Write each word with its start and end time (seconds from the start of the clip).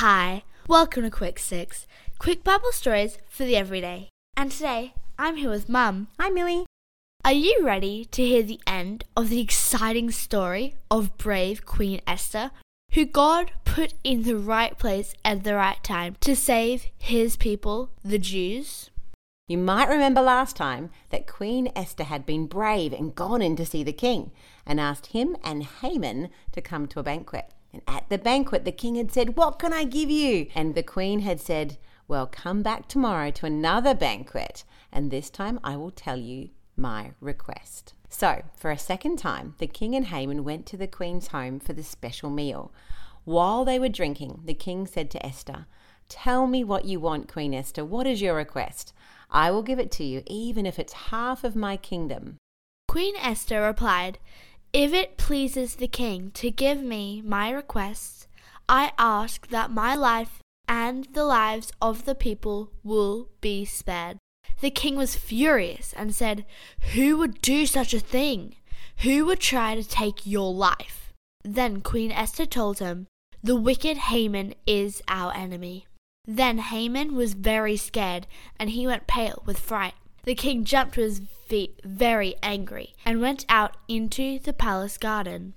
Hi, 0.00 0.42
welcome 0.68 1.04
to 1.04 1.10
Quick 1.10 1.38
Six, 1.38 1.86
quick 2.18 2.44
Bible 2.44 2.70
stories 2.70 3.16
for 3.30 3.44
the 3.44 3.56
everyday. 3.56 4.10
And 4.36 4.52
today, 4.52 4.92
I'm 5.18 5.36
here 5.36 5.48
with 5.48 5.70
Mum. 5.70 6.08
Hi, 6.20 6.28
Millie. 6.28 6.66
Are 7.24 7.32
you 7.32 7.60
ready 7.62 8.04
to 8.04 8.22
hear 8.22 8.42
the 8.42 8.60
end 8.66 9.04
of 9.16 9.30
the 9.30 9.40
exciting 9.40 10.10
story 10.10 10.74
of 10.90 11.16
brave 11.16 11.64
Queen 11.64 12.02
Esther, 12.06 12.50
who 12.92 13.06
God 13.06 13.52
put 13.64 13.94
in 14.04 14.24
the 14.24 14.36
right 14.36 14.78
place 14.78 15.14
at 15.24 15.44
the 15.44 15.54
right 15.54 15.82
time 15.82 16.16
to 16.20 16.36
save 16.36 16.88
his 16.98 17.38
people, 17.38 17.90
the 18.04 18.18
Jews? 18.18 18.90
You 19.48 19.56
might 19.56 19.88
remember 19.88 20.20
last 20.20 20.56
time 20.56 20.90
that 21.08 21.26
Queen 21.26 21.72
Esther 21.74 22.04
had 22.04 22.26
been 22.26 22.48
brave 22.48 22.92
and 22.92 23.14
gone 23.14 23.40
in 23.40 23.56
to 23.56 23.64
see 23.64 23.82
the 23.82 23.94
king 23.94 24.30
and 24.66 24.78
asked 24.78 25.06
him 25.06 25.38
and 25.42 25.64
Haman 25.64 26.28
to 26.52 26.60
come 26.60 26.86
to 26.88 27.00
a 27.00 27.02
banquet. 27.02 27.50
And 27.72 27.82
at 27.86 28.08
the 28.08 28.18
banquet, 28.18 28.64
the 28.64 28.72
king 28.72 28.94
had 28.96 29.12
said, 29.12 29.36
What 29.36 29.58
can 29.58 29.72
I 29.72 29.84
give 29.84 30.10
you? 30.10 30.48
And 30.54 30.74
the 30.74 30.82
queen 30.82 31.20
had 31.20 31.40
said, 31.40 31.78
Well, 32.08 32.26
come 32.26 32.62
back 32.62 32.88
tomorrow 32.88 33.30
to 33.32 33.46
another 33.46 33.94
banquet, 33.94 34.64
and 34.92 35.10
this 35.10 35.30
time 35.30 35.60
I 35.62 35.76
will 35.76 35.90
tell 35.90 36.16
you 36.16 36.50
my 36.76 37.12
request. 37.20 37.94
So, 38.08 38.42
for 38.56 38.70
a 38.70 38.78
second 38.78 39.18
time, 39.18 39.54
the 39.58 39.66
king 39.66 39.94
and 39.94 40.06
Haman 40.06 40.44
went 40.44 40.66
to 40.66 40.76
the 40.76 40.86
queen's 40.86 41.28
home 41.28 41.58
for 41.58 41.72
the 41.72 41.82
special 41.82 42.30
meal. 42.30 42.72
While 43.24 43.64
they 43.64 43.78
were 43.78 43.88
drinking, 43.88 44.42
the 44.44 44.54
king 44.54 44.86
said 44.86 45.10
to 45.10 45.26
Esther, 45.26 45.66
Tell 46.08 46.46
me 46.46 46.62
what 46.62 46.84
you 46.84 47.00
want, 47.00 47.32
Queen 47.32 47.52
Esther. 47.52 47.84
What 47.84 48.06
is 48.06 48.22
your 48.22 48.36
request? 48.36 48.92
I 49.30 49.50
will 49.50 49.62
give 49.62 49.80
it 49.80 49.90
to 49.92 50.04
you, 50.04 50.22
even 50.26 50.64
if 50.64 50.78
it's 50.78 50.92
half 50.92 51.42
of 51.42 51.56
my 51.56 51.76
kingdom. 51.76 52.38
Queen 52.86 53.16
Esther 53.16 53.60
replied, 53.62 54.18
If 54.76 54.92
it 54.92 55.16
pleases 55.16 55.76
the 55.76 55.88
king 55.88 56.32
to 56.32 56.50
give 56.50 56.82
me 56.82 57.22
my 57.24 57.48
requests, 57.48 58.28
I 58.68 58.92
ask 58.98 59.48
that 59.48 59.70
my 59.70 59.94
life 59.94 60.40
and 60.68 61.06
the 61.14 61.24
lives 61.24 61.72
of 61.80 62.04
the 62.04 62.14
people 62.14 62.72
will 62.84 63.30
be 63.40 63.64
spared. 63.64 64.18
The 64.60 64.68
king 64.68 64.94
was 64.96 65.16
furious 65.16 65.94
and 65.94 66.14
said, 66.14 66.44
Who 66.92 67.16
would 67.16 67.40
do 67.40 67.64
such 67.64 67.94
a 67.94 67.98
thing? 67.98 68.56
Who 68.98 69.24
would 69.24 69.40
try 69.40 69.76
to 69.76 69.82
take 69.82 70.26
your 70.26 70.52
life? 70.52 71.14
Then 71.42 71.80
Queen 71.80 72.12
Esther 72.12 72.44
told 72.44 72.78
him, 72.78 73.06
The 73.42 73.56
wicked 73.56 73.96
Haman 73.96 74.52
is 74.66 75.00
our 75.08 75.34
enemy. 75.34 75.86
Then 76.26 76.58
Haman 76.58 77.16
was 77.16 77.32
very 77.32 77.78
scared, 77.78 78.26
and 78.60 78.68
he 78.68 78.86
went 78.86 79.06
pale 79.06 79.42
with 79.46 79.58
fright. 79.58 79.94
The 80.26 80.34
king 80.34 80.64
jumped 80.64 80.94
to 80.96 81.02
his 81.02 81.22
feet 81.46 81.80
very 81.84 82.34
angry, 82.42 82.94
and 83.04 83.20
went 83.20 83.46
out 83.48 83.76
into 83.86 84.40
the 84.40 84.52
palace 84.52 84.98
garden. 84.98 85.54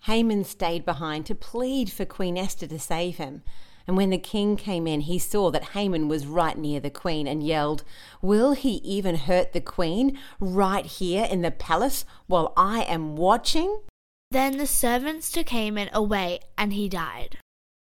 Haman 0.00 0.44
stayed 0.44 0.84
behind 0.84 1.24
to 1.26 1.34
plead 1.34 1.90
for 1.90 2.04
Queen 2.04 2.36
Esther 2.36 2.66
to 2.66 2.78
save 2.78 3.16
him. 3.16 3.42
And 3.86 3.96
when 3.96 4.10
the 4.10 4.18
king 4.18 4.56
came 4.56 4.86
in, 4.86 5.00
he 5.00 5.18
saw 5.18 5.50
that 5.50 5.70
Haman 5.70 6.08
was 6.08 6.26
right 6.26 6.58
near 6.58 6.78
the 6.78 6.90
queen 6.90 7.26
and 7.26 7.42
yelled, 7.42 7.84
Will 8.20 8.52
he 8.52 8.74
even 8.84 9.16
hurt 9.16 9.54
the 9.54 9.62
queen 9.62 10.18
right 10.38 10.84
here 10.84 11.24
in 11.24 11.40
the 11.40 11.50
palace 11.50 12.04
while 12.26 12.52
I 12.54 12.82
am 12.82 13.16
watching? 13.16 13.80
Then 14.30 14.58
the 14.58 14.66
servants 14.66 15.32
took 15.32 15.48
Haman 15.48 15.88
away, 15.92 16.40
and 16.58 16.74
he 16.74 16.86
died. 16.86 17.38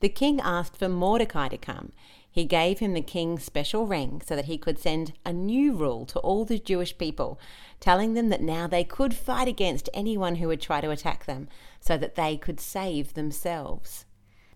The 0.01 0.11
king 0.11 0.39
asked 0.41 0.77
for 0.77 0.89
Mordecai 0.89 1.49
to 1.49 1.59
come. 1.59 1.93
He 2.33 2.45
gave 2.45 2.79
him 2.79 2.95
the 2.95 3.01
king's 3.03 3.43
special 3.43 3.87
ring 3.87 4.23
so 4.25 4.37
that 4.37 4.45
he 4.45 4.57
could 4.57 4.79
send 4.79 5.15
a 5.25 5.33
new 5.33 5.73
rule 5.73 6.07
to 6.07 6.19
all 6.21 6.45
the 6.45 6.59
Jewish 6.59 6.97
people, 6.97 7.41
telling 7.81 8.15
them 8.15 8.29
that 8.29 8.41
now 8.41 8.67
they 8.67 8.85
could 8.85 9.15
fight 9.15 9.49
against 9.49 9.91
anyone 9.93 10.37
who 10.37 10.49
would 10.49 10.61
try 10.61 10.81
to 10.81 10.91
attack 10.91 11.25
them, 11.25 11.49
so 11.81 11.97
that 11.97 12.15
they 12.15 12.37
could 12.37 12.61
save 12.61 13.15
themselves. 13.15 14.05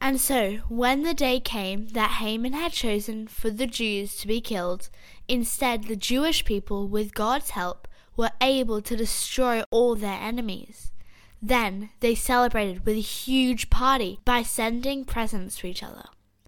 And 0.00 0.20
so, 0.20 0.58
when 0.68 1.02
the 1.02 1.14
day 1.14 1.40
came 1.40 1.88
that 1.88 2.18
Haman 2.18 2.52
had 2.52 2.72
chosen 2.72 3.26
for 3.26 3.50
the 3.50 3.66
Jews 3.66 4.16
to 4.18 4.28
be 4.28 4.40
killed, 4.40 4.90
instead 5.26 5.84
the 5.84 5.96
Jewish 5.96 6.44
people, 6.44 6.86
with 6.86 7.14
God's 7.14 7.50
help, 7.50 7.88
were 8.16 8.30
able 8.40 8.82
to 8.82 8.96
destroy 8.96 9.62
all 9.70 9.96
their 9.96 10.20
enemies. 10.20 10.92
Then 11.42 11.90
they 12.00 12.14
celebrated 12.14 12.86
with 12.86 12.96
a 12.96 13.00
huge 13.00 13.70
party 13.70 14.20
by 14.24 14.42
sending 14.42 15.04
presents 15.04 15.56
to 15.56 15.66
each 15.66 15.82
other. 15.82 16.04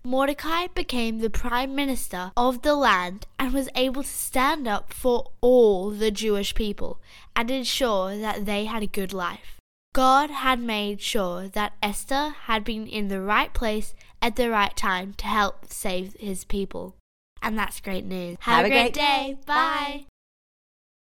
Mordecai 0.06 0.68
became 0.68 1.18
the 1.18 1.28
prime 1.28 1.74
minister 1.74 2.30
of 2.36 2.62
the 2.62 2.76
land 2.76 3.26
and 3.40 3.52
was 3.52 3.68
able 3.74 4.04
to 4.04 4.08
stand 4.08 4.68
up 4.68 4.92
for 4.92 5.32
all 5.40 5.90
the 5.90 6.12
Jewish 6.12 6.54
people 6.54 7.00
and 7.34 7.50
ensure 7.50 8.16
that 8.16 8.46
they 8.46 8.66
had 8.66 8.84
a 8.84 8.86
good 8.86 9.12
life. 9.12 9.56
God 9.92 10.30
had 10.30 10.60
made 10.60 11.00
sure 11.00 11.48
that 11.48 11.72
Esther 11.82 12.36
had 12.44 12.62
been 12.62 12.86
in 12.86 13.08
the 13.08 13.20
right 13.20 13.52
place 13.52 13.94
at 14.22 14.36
the 14.36 14.48
right 14.48 14.76
time 14.76 15.12
to 15.14 15.26
help 15.26 15.72
save 15.72 16.14
his 16.20 16.44
people. 16.44 16.94
And 17.42 17.58
that's 17.58 17.80
great 17.80 18.04
news. 18.04 18.36
Have 18.42 18.64
a 18.64 18.68
great 18.68 18.94
day. 18.94 19.36
Bye. 19.44 20.04